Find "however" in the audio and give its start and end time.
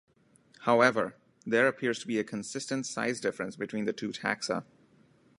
0.61-1.15